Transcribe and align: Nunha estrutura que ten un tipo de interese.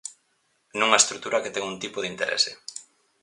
Nunha 0.79 1.01
estrutura 1.01 1.41
que 1.43 1.53
ten 1.55 1.67
un 1.71 1.75
tipo 1.83 1.97
de 2.01 2.09
interese. 2.13 2.51